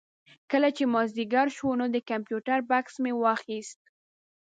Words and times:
کله 0.51 0.69
چې 0.77 0.83
مازدیګر 0.93 1.47
شو 1.57 1.69
نو 1.79 1.85
د 1.95 1.97
کمپیوټر 2.09 2.59
بکس 2.69 2.93
مې 3.03 3.13
واخېست. 3.21 3.79